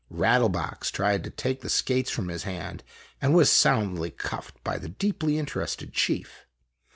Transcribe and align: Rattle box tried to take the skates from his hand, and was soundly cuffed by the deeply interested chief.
Rattle 0.09 0.49
box 0.49 0.89
tried 0.89 1.23
to 1.25 1.29
take 1.29 1.61
the 1.61 1.69
skates 1.69 2.09
from 2.09 2.29
his 2.29 2.41
hand, 2.41 2.83
and 3.21 3.35
was 3.35 3.51
soundly 3.51 4.09
cuffed 4.09 4.55
by 4.63 4.79
the 4.79 4.89
deeply 4.89 5.37
interested 5.37 5.93
chief. 5.93 6.47